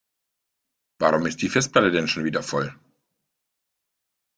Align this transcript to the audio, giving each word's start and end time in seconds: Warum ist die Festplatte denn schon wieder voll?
Warum 0.97 1.27
ist 1.27 1.43
die 1.43 1.47
Festplatte 1.47 1.91
denn 1.91 2.07
schon 2.07 2.23
wieder 2.23 2.41
voll? 2.41 2.73